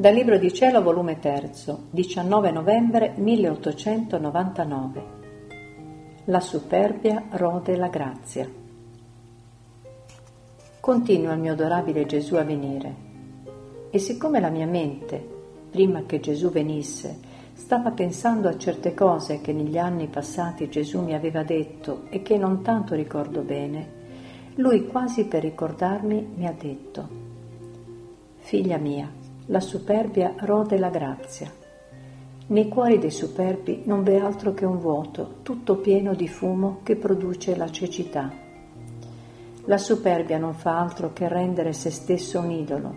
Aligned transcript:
Dal 0.00 0.14
Libro 0.14 0.38
di 0.38 0.50
Cielo, 0.50 0.82
volume 0.82 1.18
3, 1.18 1.50
19 1.90 2.50
novembre 2.52 3.12
1899. 3.18 5.04
La 6.24 6.40
superbia 6.40 7.26
rode 7.32 7.76
la 7.76 7.88
grazia. 7.88 8.48
Continua 10.80 11.34
il 11.34 11.40
mio 11.40 11.52
adorabile 11.52 12.06
Gesù 12.06 12.36
a 12.36 12.44
venire. 12.44 12.94
E 13.90 13.98
siccome 13.98 14.40
la 14.40 14.48
mia 14.48 14.66
mente, 14.66 15.22
prima 15.70 16.04
che 16.06 16.18
Gesù 16.18 16.48
venisse, 16.48 17.18
stava 17.52 17.90
pensando 17.90 18.48
a 18.48 18.56
certe 18.56 18.94
cose 18.94 19.42
che 19.42 19.52
negli 19.52 19.76
anni 19.76 20.06
passati 20.06 20.70
Gesù 20.70 21.02
mi 21.02 21.12
aveva 21.12 21.42
detto 21.42 22.04
e 22.08 22.22
che 22.22 22.38
non 22.38 22.62
tanto 22.62 22.94
ricordo 22.94 23.42
bene, 23.42 24.54
lui 24.54 24.86
quasi 24.86 25.26
per 25.26 25.42
ricordarmi 25.42 26.26
mi 26.36 26.46
ha 26.46 26.54
detto, 26.58 27.28
Figlia 28.38 28.78
mia, 28.78 29.20
la 29.50 29.58
superbia 29.58 30.34
rode 30.38 30.78
la 30.78 30.90
grazia. 30.90 31.50
Nei 32.46 32.68
cuori 32.68 33.00
dei 33.00 33.10
superbi 33.10 33.82
non 33.84 34.04
v'è 34.04 34.16
altro 34.16 34.54
che 34.54 34.64
un 34.64 34.78
vuoto, 34.78 35.38
tutto 35.42 35.78
pieno 35.78 36.14
di 36.14 36.28
fumo 36.28 36.78
che 36.84 36.94
produce 36.94 37.56
la 37.56 37.68
cecità. 37.68 38.30
La 39.64 39.76
superbia 39.76 40.38
non 40.38 40.54
fa 40.54 40.78
altro 40.78 41.12
che 41.12 41.26
rendere 41.26 41.72
se 41.72 41.90
stesso 41.90 42.38
un 42.38 42.52
idolo, 42.52 42.94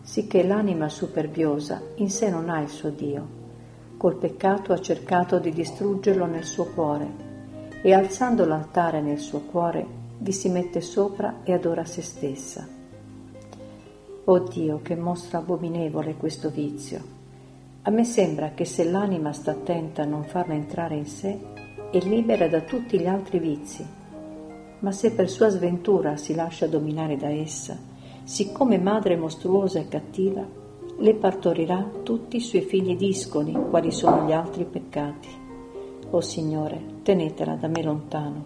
sicché 0.00 0.42
l'anima 0.42 0.88
superbiosa 0.88 1.82
in 1.96 2.08
sé 2.08 2.30
non 2.30 2.48
ha 2.48 2.60
il 2.60 2.70
suo 2.70 2.88
Dio. 2.88 3.40
Col 3.98 4.16
peccato 4.16 4.72
ha 4.72 4.80
cercato 4.80 5.38
di 5.38 5.52
distruggerlo 5.52 6.24
nel 6.24 6.44
suo 6.44 6.64
cuore 6.72 7.06
e 7.82 7.92
alzando 7.92 8.46
l'altare 8.46 9.02
nel 9.02 9.18
suo 9.18 9.40
cuore 9.40 9.86
vi 10.18 10.32
si 10.32 10.48
mette 10.48 10.80
sopra 10.80 11.40
e 11.42 11.52
adora 11.52 11.84
se 11.84 12.00
stessa. 12.00 12.80
Oh 14.24 14.38
Dio, 14.38 14.80
che 14.82 14.94
mostra 14.94 15.38
abominevole 15.38 16.14
questo 16.14 16.48
vizio. 16.48 17.00
A 17.82 17.90
me 17.90 18.04
sembra 18.04 18.50
che 18.50 18.64
se 18.64 18.88
l'anima 18.88 19.32
sta 19.32 19.50
attenta 19.50 20.02
a 20.02 20.06
non 20.06 20.22
farla 20.22 20.54
entrare 20.54 20.94
in 20.94 21.06
sé, 21.06 21.36
è 21.90 21.98
libera 21.98 22.46
da 22.46 22.60
tutti 22.60 23.00
gli 23.00 23.06
altri 23.06 23.40
vizi. 23.40 23.84
Ma 24.78 24.92
se 24.92 25.10
per 25.10 25.28
sua 25.28 25.48
sventura 25.48 26.16
si 26.16 26.36
lascia 26.36 26.68
dominare 26.68 27.16
da 27.16 27.30
essa, 27.30 27.76
siccome 28.22 28.78
madre 28.78 29.16
mostruosa 29.16 29.80
e 29.80 29.88
cattiva, 29.88 30.46
le 30.98 31.14
partorirà 31.14 31.84
tutti 32.04 32.36
i 32.36 32.40
suoi 32.40 32.62
figli 32.62 32.96
discoli, 32.96 33.52
quali 33.52 33.90
sono 33.90 34.24
gli 34.24 34.32
altri 34.32 34.64
peccati. 34.64 35.28
O 36.10 36.20
Signore, 36.20 36.80
tenetela 37.02 37.56
da 37.56 37.66
me 37.66 37.82
lontano. 37.82 38.44